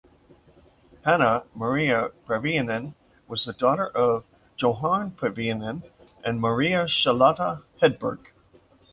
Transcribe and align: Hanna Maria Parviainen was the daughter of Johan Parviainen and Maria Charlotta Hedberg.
Hanna 1.05 1.43
Maria 1.53 2.09
Parviainen 2.25 2.95
was 3.27 3.45
the 3.45 3.53
daughter 3.53 3.85
of 3.85 4.25
Johan 4.57 5.11
Parviainen 5.11 5.83
and 6.25 6.41
Maria 6.41 6.87
Charlotta 6.87 7.61
Hedberg. 7.79 8.31